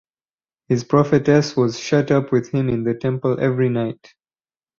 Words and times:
His 0.67 0.83
prophetess 0.83 1.55
was 1.55 1.77
shut 1.79 2.09
up 2.09 2.31
with 2.31 2.49
him 2.49 2.69
in 2.69 2.83
the 2.83 2.95
temple 2.95 3.39
every 3.39 3.69
night. 3.69 4.15